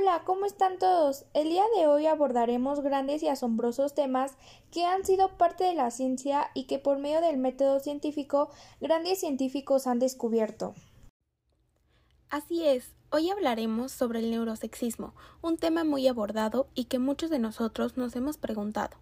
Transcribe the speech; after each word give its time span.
Hola, 0.00 0.22
¿cómo 0.24 0.46
están 0.46 0.78
todos? 0.78 1.24
El 1.34 1.48
día 1.48 1.64
de 1.76 1.88
hoy 1.88 2.06
abordaremos 2.06 2.80
grandes 2.80 3.22
y 3.24 3.28
asombrosos 3.28 3.94
temas 3.94 4.34
que 4.70 4.84
han 4.84 5.04
sido 5.04 5.36
parte 5.36 5.64
de 5.64 5.74
la 5.74 5.90
ciencia 5.90 6.50
y 6.54 6.64
que 6.64 6.78
por 6.78 6.98
medio 6.98 7.20
del 7.20 7.36
método 7.36 7.80
científico 7.80 8.48
grandes 8.80 9.18
científicos 9.18 9.88
han 9.88 9.98
descubierto. 9.98 10.74
Así 12.30 12.64
es, 12.64 12.94
hoy 13.10 13.30
hablaremos 13.30 13.90
sobre 13.90 14.20
el 14.20 14.30
neurosexismo, 14.30 15.14
un 15.42 15.56
tema 15.56 15.82
muy 15.82 16.06
abordado 16.06 16.68
y 16.74 16.84
que 16.84 17.00
muchos 17.00 17.30
de 17.30 17.40
nosotros 17.40 17.96
nos 17.96 18.14
hemos 18.14 18.36
preguntado. 18.36 18.96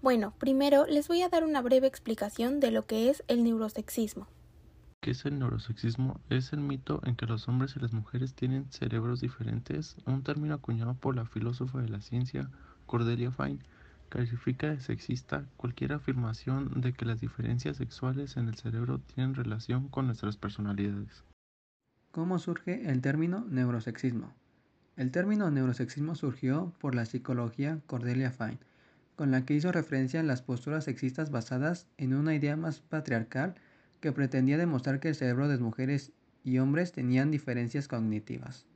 Bueno, 0.00 0.32
primero 0.38 0.86
les 0.86 1.08
voy 1.08 1.20
a 1.20 1.28
dar 1.28 1.44
una 1.44 1.60
breve 1.60 1.88
explicación 1.88 2.58
de 2.58 2.70
lo 2.70 2.86
que 2.86 3.10
es 3.10 3.22
el 3.28 3.44
neurosexismo. 3.44 4.28
¿Qué 5.02 5.10
es 5.10 5.26
el 5.26 5.40
neurosexismo? 5.40 6.20
Es 6.30 6.52
el 6.52 6.60
mito 6.60 7.00
en 7.04 7.16
que 7.16 7.26
los 7.26 7.48
hombres 7.48 7.74
y 7.74 7.80
las 7.80 7.92
mujeres 7.92 8.34
tienen 8.34 8.70
cerebros 8.70 9.20
diferentes, 9.20 9.96
un 10.06 10.22
término 10.22 10.54
acuñado 10.54 10.94
por 10.94 11.16
la 11.16 11.26
filósofa 11.26 11.80
de 11.80 11.88
la 11.88 12.00
ciencia 12.00 12.48
Cordelia 12.86 13.32
Fine. 13.32 13.58
Califica 14.10 14.70
de 14.70 14.78
sexista 14.78 15.44
cualquier 15.56 15.92
afirmación 15.92 16.80
de 16.80 16.92
que 16.92 17.04
las 17.04 17.20
diferencias 17.20 17.78
sexuales 17.78 18.36
en 18.36 18.46
el 18.46 18.54
cerebro 18.54 19.00
tienen 19.00 19.34
relación 19.34 19.88
con 19.88 20.06
nuestras 20.06 20.36
personalidades. 20.36 21.24
¿Cómo 22.12 22.38
surge 22.38 22.88
el 22.88 23.00
término 23.00 23.44
neurosexismo? 23.50 24.32
El 24.96 25.10
término 25.10 25.50
neurosexismo 25.50 26.14
surgió 26.14 26.72
por 26.78 26.94
la 26.94 27.06
psicología 27.06 27.80
Cordelia 27.88 28.30
Fine, 28.30 28.60
con 29.16 29.32
la 29.32 29.44
que 29.44 29.54
hizo 29.54 29.72
referencia 29.72 30.20
a 30.20 30.22
las 30.22 30.42
posturas 30.42 30.84
sexistas 30.84 31.32
basadas 31.32 31.88
en 31.98 32.14
una 32.14 32.36
idea 32.36 32.56
más 32.56 32.78
patriarcal 32.78 33.56
que 34.02 34.12
pretendía 34.12 34.58
demostrar 34.58 35.00
que 35.00 35.08
el 35.08 35.14
cerebro 35.14 35.48
de 35.48 35.56
mujeres 35.56 36.12
y 36.44 36.58
hombres 36.58 36.92
tenían 36.92 37.30
diferencias 37.30 37.86
cognitivas. 37.88 38.66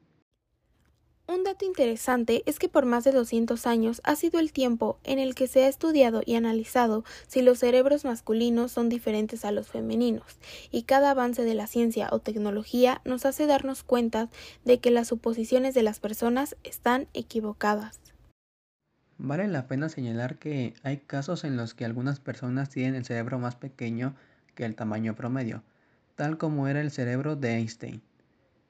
Un 1.27 1.43
dato 1.43 1.65
interesante 1.65 2.45
es 2.47 2.61
que 2.61 2.69
por 2.69 2.87
más 2.87 3.03
de 3.03 3.11
200 3.11 3.67
años 3.67 4.01
ha 4.05 4.15
sido 4.15 4.39
el 4.39 4.53
tiempo 4.53 5.01
en 5.03 5.19
el 5.19 5.35
que 5.35 5.49
se 5.49 5.65
ha 5.65 5.69
estudiado 5.69 6.23
y 6.25 6.37
analizado 6.37 7.05
si 7.27 7.43
los 7.43 7.59
cerebros 7.59 8.05
masculinos 8.05 8.71
son 8.71 8.89
diferentes 8.89 9.45
a 9.45 9.51
los 9.51 9.67
femeninos, 9.67 10.39
y 10.71 10.85
cada 10.85 11.11
avance 11.11 11.43
de 11.43 11.55
la 11.55 11.67
ciencia 11.67 12.09
o 12.13 12.21
tecnología 12.21 13.01
nos 13.05 13.27
hace 13.27 13.47
darnos 13.47 13.83
cuenta 13.83 14.29
de 14.65 14.79
que 14.79 14.93
las 14.93 15.09
suposiciones 15.09 15.75
de 15.75 15.83
las 15.83 15.99
personas 15.99 16.57
están 16.63 17.09
equivocadas. 17.13 17.99
Vale 19.19 19.49
la 19.49 19.67
pena 19.67 19.89
señalar 19.89 20.39
que 20.39 20.75
hay 20.85 20.99
casos 20.99 21.43
en 21.43 21.57
los 21.57 21.75
que 21.75 21.85
algunas 21.85 22.21
personas 22.21 22.69
tienen 22.69 22.95
el 22.95 23.05
cerebro 23.05 23.41
más 23.41 23.57
pequeño 23.57 24.15
que 24.57 24.65
el 24.65 24.75
tamaño 24.75 25.15
promedio, 25.15 25.63
tal 26.17 26.37
como 26.39 26.67
era 26.67 26.81
el 26.81 26.91
cerebro 26.91 27.37
de 27.37 27.55
Einstein. 27.55 28.03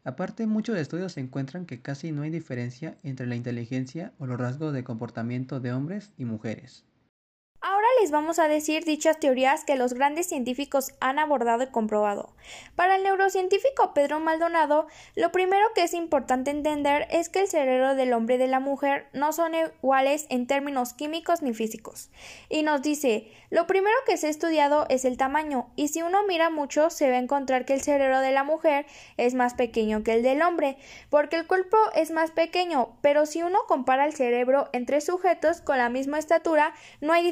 Aparte, 0.05 0.47
muchos 0.47 0.77
estudios 0.77 1.17
encuentran 1.17 1.65
que 1.65 1.81
casi 1.81 2.13
no 2.13 2.21
hay 2.21 2.31
diferencia 2.31 2.99
entre 3.03 3.27
la 3.27 3.37
inteligencia 3.37 4.13
o 4.19 4.27
los 4.27 4.39
rasgos 4.39 4.75
de 4.75 4.85
comportamiento 4.85 5.61
de 5.61 5.73
hombres 5.73 6.13
y 6.19 6.27
mujeres 6.27 6.85
vamos 8.11 8.39
a 8.39 8.49
decir 8.49 8.85
dichas 8.85 9.19
teorías 9.19 9.65
que 9.65 9.77
los 9.77 9.95
grandes 9.95 10.29
científicos 10.29 10.93
han 11.01 11.19
abordado 11.19 11.65
y 11.65 11.69
comprobado. 11.69 12.35
Para 12.75 12.97
el 12.97 13.03
neurocientífico 13.03 13.95
Pedro 13.95 14.21
Maldonado, 14.21 14.87
lo 15.15 15.33
primero 15.33 15.67
que 15.75 15.83
es 15.83 15.95
importante 15.95 16.51
entender 16.51 17.07
es 17.11 17.29
que 17.29 17.41
el 17.41 17.49
cerebro 17.49 17.95
del 17.95 18.13
hombre 18.13 18.37
y 18.37 18.39
de 18.39 18.47
la 18.47 18.61
mujer 18.61 19.07
no 19.13 19.33
son 19.33 19.55
iguales 19.55 20.27
en 20.31 20.47
términos 20.47 20.95
químicos 20.95 21.43
ni 21.43 21.55
físicos. 21.55 22.11
Y 22.49 22.63
nos 22.63 22.83
dice, 22.83 23.31
lo 23.51 23.67
primero 23.67 23.97
que 24.07 24.17
se 24.17 24.27
ha 24.27 24.31
estudiado 24.31 24.87
es 24.89 25.05
el 25.05 25.17
tamaño, 25.17 25.71
y 25.77 25.89
si 25.89 26.03
uno 26.03 26.25
mira 26.27 26.51
mucho 26.51 26.91
se 26.91 27.11
va 27.11 27.17
a 27.17 27.21
encontrar 27.21 27.65
que 27.65 27.75
el 27.75 27.81
cerebro 27.81 28.21
de 28.21 28.33
la 28.33 28.45
mujer 28.45 28.87
es 29.17 29.35
más 29.35 29.55
pequeño 29.55 30.03
que 30.03 30.15
el 30.15 30.23
del 30.23 30.43
hombre, 30.43 30.77
porque 31.11 31.37
el 31.37 31.47
cuerpo 31.47 31.77
es 31.95 32.11
más 32.11 32.31
pequeño, 32.31 32.97
pero 33.01 33.27
si 33.27 33.43
uno 33.43 33.61
compara 33.67 34.05
el 34.05 34.15
cerebro 34.15 34.69
entre 34.73 35.01
sujetos 35.01 35.61
con 35.61 35.79
la 35.79 35.89
misma 35.89 36.19
estatura, 36.19 36.75
no 37.01 37.13
hay 37.13 37.25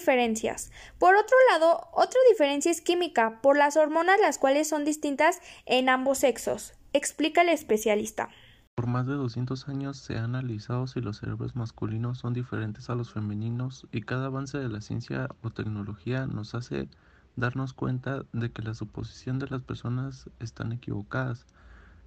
Por 0.98 1.16
otro 1.16 1.36
lado, 1.50 1.88
otra 1.92 2.20
diferencia 2.30 2.70
es 2.70 2.80
química, 2.80 3.40
por 3.42 3.56
las 3.56 3.76
hormonas 3.76 4.20
las 4.20 4.38
cuales 4.38 4.68
son 4.68 4.84
distintas 4.84 5.40
en 5.66 5.88
ambos 5.88 6.18
sexos, 6.18 6.74
explica 6.92 7.42
el 7.42 7.48
especialista. 7.48 8.28
Por 8.74 8.88
más 8.88 9.06
de 9.06 9.14
200 9.14 9.68
años 9.68 9.98
se 9.98 10.16
ha 10.16 10.24
analizado 10.24 10.88
si 10.88 11.00
los 11.00 11.18
cerebros 11.18 11.54
masculinos 11.54 12.18
son 12.18 12.34
diferentes 12.34 12.90
a 12.90 12.96
los 12.96 13.12
femeninos 13.12 13.86
y 13.92 14.02
cada 14.02 14.26
avance 14.26 14.58
de 14.58 14.68
la 14.68 14.80
ciencia 14.80 15.28
o 15.42 15.50
tecnología 15.50 16.26
nos 16.26 16.56
hace 16.56 16.88
darnos 17.36 17.72
cuenta 17.72 18.24
de 18.32 18.50
que 18.50 18.62
la 18.62 18.74
suposición 18.74 19.38
de 19.38 19.46
las 19.46 19.62
personas 19.62 20.28
están 20.40 20.72
equivocadas. 20.72 21.46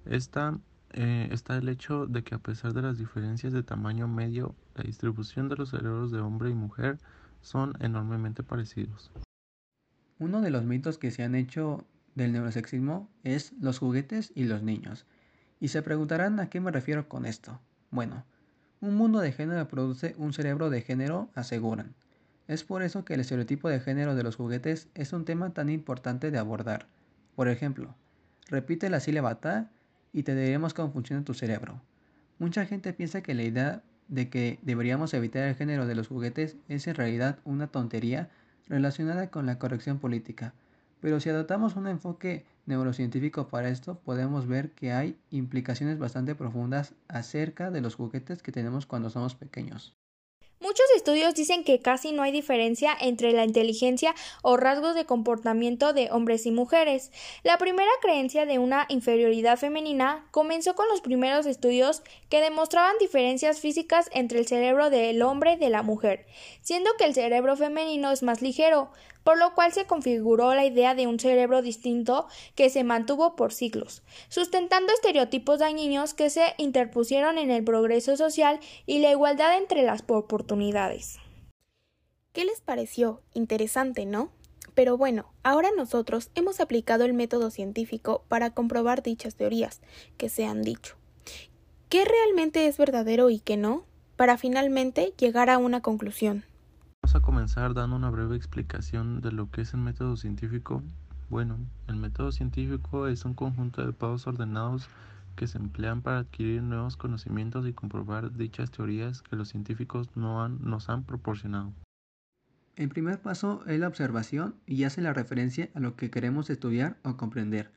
Esta 0.04 0.58
eh, 0.92 1.28
está 1.32 1.56
el 1.56 1.68
hecho 1.68 2.06
de 2.06 2.22
que 2.22 2.34
a 2.34 2.38
pesar 2.38 2.72
de 2.72 2.82
las 2.82 2.98
diferencias 2.98 3.52
de 3.52 3.62
tamaño 3.62 4.08
medio, 4.08 4.54
la 4.74 4.84
distribución 4.84 5.48
de 5.48 5.56
los 5.56 5.70
cerebros 5.70 6.10
de 6.10 6.20
hombre 6.20 6.50
y 6.50 6.54
mujer 6.54 6.98
son 7.40 7.74
enormemente 7.80 8.42
parecidos. 8.42 9.10
Uno 10.18 10.40
de 10.40 10.50
los 10.50 10.64
mitos 10.64 10.98
que 10.98 11.10
se 11.10 11.22
han 11.22 11.34
hecho 11.34 11.84
del 12.14 12.32
neurosexismo 12.32 13.08
es 13.22 13.52
los 13.60 13.78
juguetes 13.78 14.32
y 14.34 14.44
los 14.44 14.62
niños. 14.62 15.06
Y 15.60 15.68
se 15.68 15.82
preguntarán 15.82 16.40
a 16.40 16.50
qué 16.50 16.60
me 16.60 16.70
refiero 16.70 17.08
con 17.08 17.24
esto. 17.24 17.60
Bueno, 17.90 18.24
un 18.80 18.94
mundo 18.94 19.20
de 19.20 19.32
género 19.32 19.66
produce 19.68 20.14
un 20.18 20.32
cerebro 20.32 20.70
de 20.70 20.82
género, 20.82 21.30
aseguran. 21.34 21.94
Es 22.48 22.64
por 22.64 22.82
eso 22.82 23.04
que 23.04 23.14
el 23.14 23.20
estereotipo 23.20 23.68
de 23.68 23.80
género 23.80 24.14
de 24.14 24.22
los 24.22 24.36
juguetes 24.36 24.88
es 24.94 25.12
un 25.12 25.24
tema 25.24 25.50
tan 25.50 25.68
importante 25.68 26.30
de 26.30 26.38
abordar. 26.38 26.86
Por 27.36 27.48
ejemplo, 27.48 27.94
repite 28.48 28.90
la 28.90 29.00
sílaba 29.00 29.40
ta 29.40 29.70
y 30.12 30.22
te 30.22 30.34
diremos 30.34 30.74
cómo 30.74 30.92
funciona 30.92 31.24
tu 31.24 31.34
cerebro. 31.34 31.80
Mucha 32.38 32.66
gente 32.66 32.92
piensa 32.92 33.20
que 33.20 33.34
la 33.34 33.42
idea 33.42 33.82
de 34.08 34.28
que 34.28 34.58
deberíamos 34.62 35.14
evitar 35.14 35.44
el 35.44 35.54
género 35.54 35.86
de 35.86 35.94
los 35.94 36.08
juguetes 36.08 36.56
es 36.68 36.86
en 36.86 36.94
realidad 36.94 37.38
una 37.44 37.68
tontería 37.68 38.30
relacionada 38.66 39.30
con 39.30 39.46
la 39.46 39.58
corrección 39.58 39.98
política. 39.98 40.54
Pero 41.00 41.20
si 41.20 41.28
adoptamos 41.28 41.76
un 41.76 41.86
enfoque 41.86 42.44
neurocientífico 42.66 43.48
para 43.48 43.68
esto, 43.68 44.00
podemos 44.00 44.46
ver 44.46 44.72
que 44.72 44.92
hay 44.92 45.16
implicaciones 45.30 45.98
bastante 45.98 46.34
profundas 46.34 46.94
acerca 47.06 47.70
de 47.70 47.80
los 47.80 47.94
juguetes 47.94 48.42
que 48.42 48.52
tenemos 48.52 48.86
cuando 48.86 49.10
somos 49.10 49.34
pequeños. 49.34 49.94
Estudios 50.98 51.34
dicen 51.34 51.64
que 51.64 51.78
casi 51.80 52.12
no 52.12 52.22
hay 52.22 52.32
diferencia 52.32 52.96
entre 53.00 53.32
la 53.32 53.44
inteligencia 53.44 54.14
o 54.42 54.56
rasgos 54.56 54.94
de 54.94 55.06
comportamiento 55.06 55.92
de 55.92 56.10
hombres 56.10 56.44
y 56.44 56.50
mujeres. 56.50 57.10
La 57.44 57.56
primera 57.56 57.90
creencia 58.02 58.44
de 58.46 58.58
una 58.58 58.84
inferioridad 58.88 59.58
femenina 59.58 60.26
comenzó 60.32 60.74
con 60.74 60.88
los 60.88 61.00
primeros 61.00 61.46
estudios 61.46 62.02
que 62.28 62.40
demostraban 62.40 62.98
diferencias 62.98 63.60
físicas 63.60 64.10
entre 64.12 64.40
el 64.40 64.46
cerebro 64.46 64.90
del 64.90 65.22
hombre 65.22 65.52
y 65.52 65.56
de 65.56 65.70
la 65.70 65.82
mujer, 65.82 66.26
siendo 66.60 66.90
que 66.98 67.04
el 67.04 67.14
cerebro 67.14 67.56
femenino 67.56 68.10
es 68.10 68.22
más 68.22 68.42
ligero, 68.42 68.90
por 69.28 69.38
lo 69.38 69.54
cual 69.54 69.74
se 69.74 69.84
configuró 69.84 70.54
la 70.54 70.64
idea 70.64 70.94
de 70.94 71.06
un 71.06 71.20
cerebro 71.20 71.60
distinto 71.60 72.28
que 72.54 72.70
se 72.70 72.82
mantuvo 72.82 73.36
por 73.36 73.52
siglos, 73.52 74.02
sustentando 74.30 74.90
estereotipos 74.92 75.58
dañinos 75.58 76.14
que 76.14 76.30
se 76.30 76.54
interpusieron 76.56 77.36
en 77.36 77.50
el 77.50 77.62
progreso 77.62 78.16
social 78.16 78.58
y 78.86 79.00
la 79.00 79.10
igualdad 79.10 79.58
entre 79.58 79.82
las 79.82 80.02
oportunidades. 80.08 80.87
¿Qué 82.32 82.44
les 82.44 82.60
pareció? 82.60 83.20
Interesante, 83.34 84.06
¿no? 84.06 84.30
Pero 84.74 84.96
bueno, 84.96 85.32
ahora 85.42 85.70
nosotros 85.76 86.30
hemos 86.34 86.60
aplicado 86.60 87.04
el 87.04 87.12
método 87.12 87.50
científico 87.50 88.24
para 88.28 88.50
comprobar 88.50 89.02
dichas 89.02 89.34
teorías 89.34 89.80
que 90.16 90.28
se 90.28 90.46
han 90.46 90.62
dicho. 90.62 90.94
¿Qué 91.88 92.04
realmente 92.04 92.66
es 92.66 92.78
verdadero 92.78 93.30
y 93.30 93.40
qué 93.40 93.56
no? 93.56 93.84
Para 94.16 94.38
finalmente 94.38 95.14
llegar 95.18 95.50
a 95.50 95.58
una 95.58 95.80
conclusión. 95.80 96.44
Vamos 97.02 97.16
a 97.16 97.20
comenzar 97.20 97.74
dando 97.74 97.96
una 97.96 98.10
breve 98.10 98.36
explicación 98.36 99.20
de 99.20 99.32
lo 99.32 99.50
que 99.50 99.62
es 99.62 99.74
el 99.74 99.80
método 99.80 100.16
científico. 100.16 100.82
Bueno, 101.28 101.58
el 101.88 101.96
método 101.96 102.30
científico 102.32 103.08
es 103.08 103.24
un 103.24 103.34
conjunto 103.34 103.84
de 103.84 103.92
pasos 103.92 104.26
ordenados 104.26 104.88
que 105.38 105.46
se 105.46 105.56
emplean 105.56 106.02
para 106.02 106.18
adquirir 106.18 106.64
nuevos 106.64 106.96
conocimientos 106.96 107.64
y 107.66 107.72
comprobar 107.72 108.36
dichas 108.36 108.72
teorías 108.72 109.22
que 109.22 109.36
los 109.36 109.48
científicos 109.48 110.08
no 110.16 110.42
han, 110.42 110.58
nos 110.62 110.88
han 110.90 111.04
proporcionado. 111.04 111.72
El 112.74 112.88
primer 112.88 113.20
paso 113.20 113.62
es 113.66 113.78
la 113.78 113.86
observación 113.86 114.56
y 114.66 114.82
hace 114.82 115.00
la 115.00 115.12
referencia 115.12 115.70
a 115.74 115.80
lo 115.80 115.94
que 115.94 116.10
queremos 116.10 116.50
estudiar 116.50 116.98
o 117.04 117.16
comprender. 117.16 117.70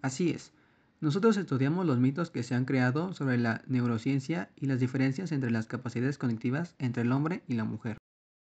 Así 0.00 0.30
es, 0.30 0.52
nosotros 1.00 1.36
estudiamos 1.36 1.86
los 1.86 1.98
mitos 1.98 2.30
que 2.30 2.44
se 2.44 2.54
han 2.54 2.64
creado 2.64 3.12
sobre 3.14 3.36
la 3.36 3.62
neurociencia 3.66 4.50
y 4.54 4.66
las 4.66 4.78
diferencias 4.78 5.32
entre 5.32 5.50
las 5.50 5.66
capacidades 5.66 6.18
cognitivas 6.18 6.76
entre 6.78 7.02
el 7.02 7.10
hombre 7.10 7.42
y 7.48 7.54
la 7.54 7.64
mujer. 7.64 7.97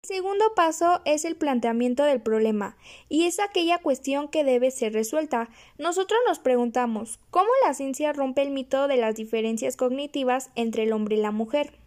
Segundo 0.08 0.54
paso 0.56 1.02
es 1.04 1.26
el 1.26 1.36
planteamiento 1.36 2.06
del 2.06 2.22
problema, 2.22 2.78
y 3.10 3.26
es 3.26 3.42
aquella 3.42 3.80
cuestión 3.80 4.30
que 4.30 4.46
debe 4.46 4.72
ser 4.72 4.94
resuelta. 4.94 5.50
Nosotros 5.78 6.18
nos 6.26 6.40
preguntamos 6.40 7.20
¿cómo 7.30 7.50
la 7.66 7.74
ciencia 7.74 8.14
rompe 8.14 8.42
el 8.42 8.52
mito 8.52 8.88
de 8.88 8.96
las 8.96 9.16
diferencias 9.16 9.76
cognitivas 9.76 10.50
entre 10.56 10.84
el 10.84 10.94
hombre 10.94 11.18
y 11.18 11.20
la 11.20 11.32
mujer? 11.32 11.78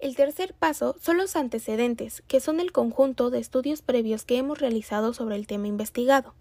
El 0.00 0.16
tercer 0.16 0.54
paso 0.54 0.96
son 0.98 1.18
los 1.18 1.36
antecedentes, 1.36 2.24
que 2.26 2.40
son 2.40 2.58
el 2.58 2.72
conjunto 2.72 3.30
de 3.30 3.38
estudios 3.38 3.82
previos 3.82 4.24
que 4.24 4.38
hemos 4.38 4.58
realizado 4.58 5.14
sobre 5.14 5.36
el 5.36 5.46
tema 5.46 5.68
investigado. 5.68 6.34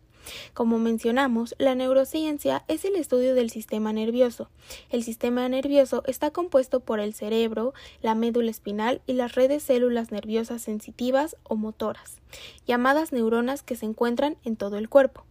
Como 0.53 0.79
mencionamos, 0.79 1.55
la 1.57 1.75
neurociencia 1.75 2.63
es 2.67 2.85
el 2.85 2.95
estudio 2.95 3.35
del 3.35 3.49
sistema 3.49 3.93
nervioso. 3.93 4.49
El 4.89 5.03
sistema 5.03 5.47
nervioso 5.49 6.03
está 6.05 6.31
compuesto 6.31 6.79
por 6.79 6.99
el 6.99 7.13
cerebro, 7.13 7.73
la 8.01 8.15
médula 8.15 8.51
espinal 8.51 9.01
y 9.05 9.13
las 9.13 9.35
redes 9.35 9.63
células 9.63 10.11
nerviosas 10.11 10.61
sensitivas 10.61 11.37
o 11.43 11.55
motoras, 11.55 12.21
llamadas 12.65 13.11
neuronas 13.11 13.63
que 13.63 13.75
se 13.75 13.85
encuentran 13.85 14.37
en 14.43 14.55
todo 14.55 14.77
el 14.77 14.89
cuerpo. 14.89 15.25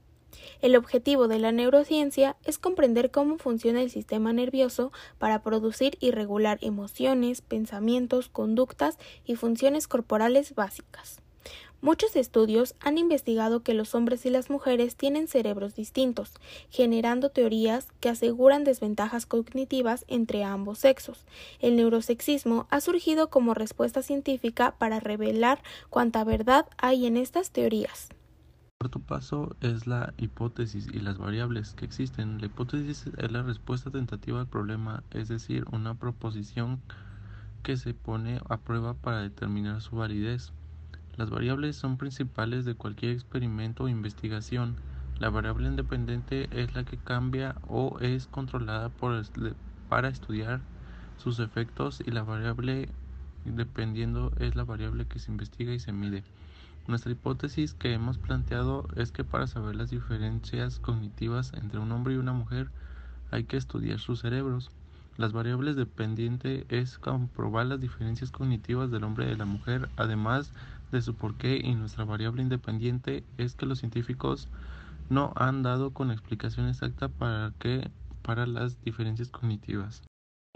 El 0.60 0.76
objetivo 0.76 1.28
de 1.28 1.38
la 1.38 1.52
neurociencia 1.52 2.36
es 2.44 2.58
comprender 2.58 3.10
cómo 3.10 3.38
funciona 3.38 3.82
el 3.82 3.90
sistema 3.90 4.32
nervioso 4.32 4.92
para 5.18 5.42
producir 5.42 5.96
y 6.00 6.10
regular 6.10 6.58
emociones, 6.60 7.40
pensamientos, 7.40 8.28
conductas 8.28 8.98
y 9.24 9.36
funciones 9.36 9.88
corporales 9.88 10.54
básicas. 10.54 11.23
Muchos 11.84 12.16
estudios 12.16 12.74
han 12.80 12.96
investigado 12.96 13.62
que 13.62 13.74
los 13.74 13.94
hombres 13.94 14.24
y 14.24 14.30
las 14.30 14.48
mujeres 14.48 14.96
tienen 14.96 15.28
cerebros 15.28 15.74
distintos, 15.74 16.32
generando 16.70 17.28
teorías 17.28 17.88
que 18.00 18.08
aseguran 18.08 18.64
desventajas 18.64 19.26
cognitivas 19.26 20.06
entre 20.08 20.44
ambos 20.44 20.78
sexos. 20.78 21.26
El 21.60 21.76
neurosexismo 21.76 22.66
ha 22.70 22.80
surgido 22.80 23.28
como 23.28 23.52
respuesta 23.52 24.00
científica 24.00 24.76
para 24.78 24.98
revelar 24.98 25.62
cuánta 25.90 26.24
verdad 26.24 26.64
hay 26.78 27.04
en 27.04 27.18
estas 27.18 27.50
teorías. 27.50 28.08
El 28.08 28.88
cuarto 28.88 29.00
paso 29.00 29.54
es 29.60 29.86
la 29.86 30.14
hipótesis 30.16 30.86
y 30.90 31.00
las 31.00 31.18
variables 31.18 31.74
que 31.74 31.84
existen. 31.84 32.40
La 32.40 32.46
hipótesis 32.46 33.10
es 33.14 33.30
la 33.30 33.42
respuesta 33.42 33.90
tentativa 33.90 34.40
al 34.40 34.48
problema, 34.48 35.02
es 35.10 35.28
decir, 35.28 35.66
una 35.70 35.94
proposición 35.94 36.80
que 37.62 37.76
se 37.76 37.92
pone 37.92 38.40
a 38.48 38.56
prueba 38.56 38.94
para 38.94 39.20
determinar 39.20 39.82
su 39.82 39.96
validez. 39.96 40.54
Las 41.16 41.30
variables 41.30 41.76
son 41.76 41.96
principales 41.96 42.64
de 42.64 42.74
cualquier 42.74 43.12
experimento 43.12 43.84
o 43.84 43.88
investigación. 43.88 44.76
La 45.18 45.30
variable 45.30 45.68
independiente 45.68 46.48
es 46.50 46.74
la 46.74 46.84
que 46.84 46.96
cambia 46.96 47.54
o 47.68 47.98
es 48.00 48.26
controlada 48.26 48.90
para 49.88 50.08
estudiar 50.08 50.60
sus 51.16 51.38
efectos 51.38 52.02
y 52.04 52.10
la 52.10 52.24
variable 52.24 52.88
dependiendo 53.44 54.32
es 54.38 54.56
la 54.56 54.64
variable 54.64 55.06
que 55.06 55.18
se 55.18 55.30
investiga 55.30 55.72
y 55.72 55.78
se 55.78 55.92
mide. 55.92 56.24
Nuestra 56.86 57.12
hipótesis 57.12 57.74
que 57.74 57.92
hemos 57.92 58.18
planteado 58.18 58.88
es 58.96 59.12
que 59.12 59.24
para 59.24 59.46
saber 59.46 59.76
las 59.76 59.90
diferencias 59.90 60.80
cognitivas 60.80 61.52
entre 61.54 61.78
un 61.78 61.92
hombre 61.92 62.14
y 62.14 62.18
una 62.18 62.32
mujer 62.32 62.70
hay 63.30 63.44
que 63.44 63.56
estudiar 63.56 64.00
sus 64.00 64.20
cerebros. 64.20 64.70
Las 65.16 65.32
variables 65.32 65.76
dependiente 65.76 66.66
es 66.68 66.98
comprobar 66.98 67.66
las 67.66 67.80
diferencias 67.80 68.32
cognitivas 68.32 68.90
del 68.90 69.04
hombre 69.04 69.26
y 69.26 69.28
de 69.28 69.36
la 69.36 69.44
mujer, 69.44 69.88
además 69.96 70.52
de 70.94 71.02
su 71.02 71.14
porqué 71.14 71.60
y 71.62 71.74
nuestra 71.74 72.04
variable 72.04 72.42
independiente 72.42 73.24
es 73.36 73.54
que 73.54 73.66
los 73.66 73.80
científicos 73.80 74.48
no 75.10 75.32
han 75.36 75.62
dado 75.62 75.92
con 75.92 76.10
explicación 76.10 76.68
exacta 76.68 77.08
para 77.08 77.52
qué 77.58 77.90
para 78.22 78.46
las 78.46 78.82
diferencias 78.82 79.28
cognitivas. 79.28 80.02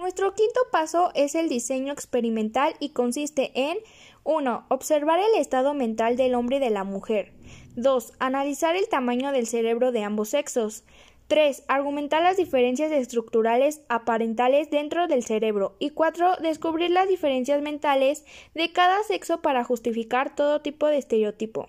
Nuestro 0.01 0.33
quinto 0.35 0.61
paso 0.73 1.11
es 1.15 1.35
el 1.35 1.49
diseño 1.49 1.93
experimental 1.93 2.75
y 2.81 2.91
consiste 2.91 3.51
en 3.55 3.79
1. 4.25 4.67
Observar 4.69 5.19
el 5.19 5.41
estado 5.41 5.75
mental 5.75 6.17
del 6.17 6.35
hombre 6.35 6.57
y 6.57 6.61
de 6.61 6.71
la 6.71 6.85
mujer. 6.85 7.33
2. 7.77 8.13
Analizar 8.21 8.77
el 8.77 8.89
tamaño 8.89 9.33
del 9.33 9.47
cerebro 9.47 9.93
de 9.93 10.05
ambos 10.05 10.31
sexos. 10.31 10.85
3. 11.29 11.65
Argumentar 11.69 12.23
las 12.23 12.39
diferencias 12.39 12.91
estructurales 12.91 13.83
aparentales 13.91 14.71
dentro 14.71 15.07
del 15.09 15.23
cerebro. 15.23 15.77
Y 15.79 15.91
4. 15.91 16.37
Descubrir 16.43 16.91
las 16.91 17.07
diferencias 17.07 17.61
mentales 17.61 18.25
de 18.55 18.73
cada 18.73 19.03
sexo 19.03 19.43
para 19.43 19.63
justificar 19.63 20.35
todo 20.35 20.63
tipo 20.63 20.87
de 20.87 20.97
estereotipo. 20.97 21.69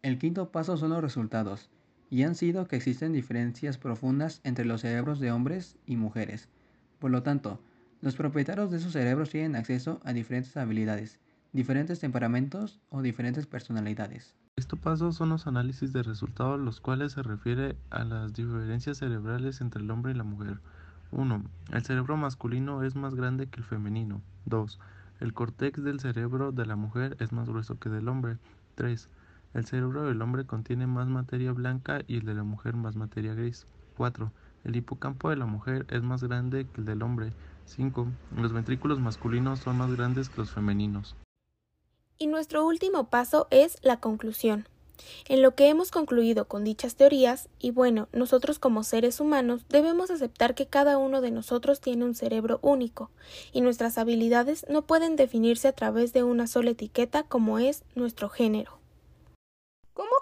El 0.00 0.18
quinto 0.18 0.50
paso 0.52 0.78
son 0.78 0.90
los 0.90 1.02
resultados, 1.02 1.68
y 2.08 2.22
han 2.22 2.34
sido 2.34 2.66
que 2.66 2.76
existen 2.76 3.12
diferencias 3.12 3.76
profundas 3.76 4.40
entre 4.42 4.64
los 4.64 4.80
cerebros 4.80 5.20
de 5.20 5.32
hombres 5.32 5.76
y 5.86 5.96
mujeres. 5.96 6.48
Por 6.98 7.10
lo 7.10 7.22
tanto, 7.22 7.60
los 8.00 8.16
propietarios 8.16 8.70
de 8.70 8.78
esos 8.78 8.92
cerebros 8.92 9.28
tienen 9.28 9.56
acceso 9.56 10.00
a 10.02 10.14
diferentes 10.14 10.56
habilidades, 10.56 11.18
diferentes 11.56 11.98
temperamentos 11.98 12.78
o 12.90 13.00
diferentes 13.00 13.46
personalidades. 13.46 14.34
Estos 14.56 14.78
pasos 14.78 15.16
son 15.16 15.30
los 15.30 15.46
análisis 15.46 15.90
de 15.92 16.02
resultados, 16.02 16.60
los 16.60 16.80
cuales 16.80 17.12
se 17.12 17.22
refiere 17.22 17.76
a 17.88 18.04
las 18.04 18.34
diferencias 18.34 18.98
cerebrales 18.98 19.62
entre 19.62 19.82
el 19.82 19.90
hombre 19.90 20.12
y 20.12 20.16
la 20.16 20.22
mujer. 20.22 20.60
1. 21.12 21.42
El 21.72 21.82
cerebro 21.82 22.18
masculino 22.18 22.82
es 22.82 22.94
más 22.94 23.14
grande 23.14 23.46
que 23.46 23.60
el 23.60 23.64
femenino. 23.64 24.20
2. 24.44 24.78
El 25.20 25.32
córtex 25.32 25.82
del 25.82 25.98
cerebro 25.98 26.52
de 26.52 26.66
la 26.66 26.76
mujer 26.76 27.16
es 27.20 27.32
más 27.32 27.48
grueso 27.48 27.78
que 27.78 27.88
del 27.88 28.08
hombre. 28.08 28.36
3. 28.74 29.08
El 29.54 29.64
cerebro 29.64 30.04
del 30.04 30.20
hombre 30.20 30.44
contiene 30.44 30.86
más 30.86 31.08
materia 31.08 31.52
blanca 31.52 32.00
y 32.06 32.18
el 32.18 32.26
de 32.26 32.34
la 32.34 32.44
mujer 32.44 32.76
más 32.76 32.96
materia 32.96 33.32
gris. 33.32 33.66
4. 33.96 34.30
El 34.64 34.76
hipocampo 34.76 35.30
de 35.30 35.36
la 35.36 35.46
mujer 35.46 35.86
es 35.88 36.02
más 36.02 36.22
grande 36.22 36.66
que 36.66 36.82
el 36.82 36.86
del 36.86 37.02
hombre. 37.02 37.32
5. 37.64 38.08
Los 38.36 38.52
ventrículos 38.52 39.00
masculinos 39.00 39.60
son 39.60 39.78
más 39.78 39.90
grandes 39.94 40.28
que 40.28 40.36
los 40.36 40.50
femeninos. 40.50 41.16
Y 42.18 42.28
nuestro 42.28 42.66
último 42.66 43.08
paso 43.08 43.46
es 43.50 43.78
la 43.82 44.00
conclusión. 44.00 44.66
En 45.28 45.42
lo 45.42 45.54
que 45.54 45.68
hemos 45.68 45.90
concluido 45.90 46.46
con 46.46 46.64
dichas 46.64 46.94
teorías, 46.94 47.48
y 47.58 47.70
bueno, 47.70 48.08
nosotros 48.12 48.58
como 48.58 48.82
seres 48.82 49.20
humanos 49.20 49.62
debemos 49.68 50.10
aceptar 50.10 50.54
que 50.54 50.66
cada 50.66 50.96
uno 50.96 51.20
de 51.20 51.30
nosotros 51.30 51.80
tiene 51.80 52.04
un 52.04 52.14
cerebro 52.14 52.58
único, 52.62 53.10
y 53.52 53.60
nuestras 53.60 53.98
habilidades 53.98 54.64
no 54.68 54.82
pueden 54.82 55.16
definirse 55.16 55.68
a 55.68 55.72
través 55.72 56.12
de 56.12 56.22
una 56.22 56.46
sola 56.46 56.70
etiqueta 56.70 57.24
como 57.24 57.58
es 57.58 57.82
nuestro 57.94 58.30
género. 58.30 58.78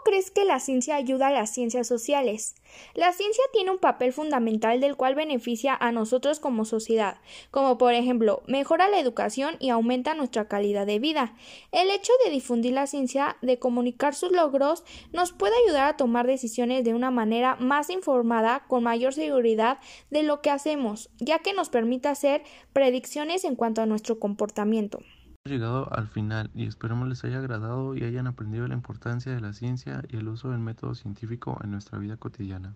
¿Cómo 0.05 0.17
crees 0.17 0.31
que 0.31 0.45
la 0.45 0.61
ciencia 0.61 0.97
ayuda 0.97 1.29
a 1.29 1.33
las 1.33 1.55
ciencias 1.55 1.87
sociales? 1.87 2.57
La 2.93 3.15
ciencia 3.15 3.43
tiene 3.55 3.71
un 3.71 3.79
papel 3.79 4.13
fundamental 4.13 4.79
del 4.79 4.97
cual 4.97 5.15
beneficia 5.15 5.75
a 5.75 5.93
nosotros 5.93 6.41
como 6.41 6.67
sociedad, 6.67 7.17
como 7.51 7.79
por 7.79 7.95
ejemplo, 7.95 8.43
mejora 8.47 8.87
la 8.89 9.01
educación 9.01 9.57
y 9.61 9.71
aumenta 9.71 10.13
nuestra 10.13 10.47
calidad 10.47 10.85
de 10.85 10.99
vida. 10.99 11.35
El 11.73 11.91
hecho 11.91 12.13
de 12.23 12.31
difundir 12.31 12.75
la 12.75 12.87
ciencia, 12.87 13.39
de 13.41 13.59
comunicar 13.59 14.15
sus 14.15 14.31
logros, 14.31 14.85
nos 15.15 15.33
puede 15.33 15.55
ayudar 15.65 15.89
a 15.89 15.97
tomar 15.97 16.27
decisiones 16.27 16.85
de 16.85 16.93
una 16.93 17.11
manera 17.11 17.57
más 17.57 17.89
informada, 17.89 18.65
con 18.69 18.83
mayor 18.83 19.15
seguridad 19.15 19.79
de 20.11 20.23
lo 20.23 20.43
que 20.43 20.51
hacemos, 20.51 21.09
ya 21.19 21.39
que 21.39 21.55
nos 21.55 21.71
permite 21.71 22.09
hacer 22.09 22.43
predicciones 22.75 23.45
en 23.45 23.57
cuanto 23.57 23.81
a 23.81 23.87
nuestro 23.87 24.19
comportamiento. 24.19 24.99
Llegado 25.47 25.93
al 25.93 26.09
final 26.09 26.51
y 26.55 26.67
esperemos 26.67 27.07
les 27.07 27.23
haya 27.23 27.37
agradado 27.37 27.95
y 27.95 28.03
hayan 28.03 28.27
aprendido 28.27 28.67
la 28.67 28.73
importancia 28.73 29.31
de 29.31 29.43
la 29.43 29.53
ciencia 29.53 30.03
y 30.09 30.17
el 30.17 30.27
uso 30.29 30.49
del 30.49 30.61
método 30.61 30.95
científico 30.95 31.59
en 31.63 31.71
nuestra 31.71 31.99
vida 31.99 32.17
cotidiana. 32.17 32.75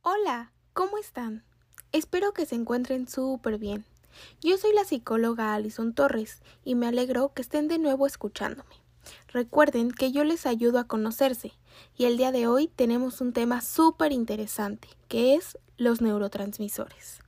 Hola, 0.00 0.50
¿cómo 0.72 0.96
están? 0.96 1.44
Espero 1.92 2.32
que 2.32 2.46
se 2.46 2.54
encuentren 2.54 3.06
súper 3.06 3.58
bien. 3.58 3.84
Yo 4.40 4.56
soy 4.56 4.72
la 4.72 4.84
psicóloga 4.84 5.52
Alison 5.52 5.92
Torres 5.92 6.40
y 6.64 6.74
me 6.74 6.86
alegro 6.86 7.34
que 7.34 7.42
estén 7.42 7.68
de 7.68 7.78
nuevo 7.78 8.06
escuchándome. 8.06 8.76
Recuerden 9.28 9.90
que 9.90 10.12
yo 10.12 10.24
les 10.24 10.46
ayudo 10.46 10.78
a 10.78 10.84
conocerse 10.84 11.52
y 11.98 12.06
el 12.06 12.16
día 12.16 12.32
de 12.32 12.46
hoy 12.46 12.68
tenemos 12.68 13.20
un 13.20 13.34
tema 13.34 13.60
súper 13.60 14.12
interesante 14.12 14.88
que 15.06 15.34
es 15.34 15.58
los 15.76 16.00
neurotransmisores. 16.00 17.20